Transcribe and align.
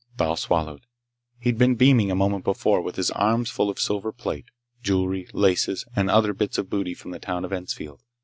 Thal 0.17 0.35
swallowed. 0.35 0.87
He'd 1.37 1.59
been 1.59 1.75
beaming 1.75 2.09
a 2.09 2.15
moment 2.15 2.43
before, 2.43 2.81
with 2.81 2.95
his 2.95 3.11
arms 3.11 3.51
full 3.51 3.69
of 3.69 3.79
silver 3.79 4.11
plate, 4.11 4.45
jewelry, 4.81 5.27
laces, 5.31 5.85
and 5.95 6.09
other 6.09 6.33
bits 6.33 6.57
of 6.57 6.71
booty 6.71 6.95
from 6.95 7.11
the 7.11 7.19
town 7.19 7.45
of 7.45 7.51
Ensfield. 7.53 7.99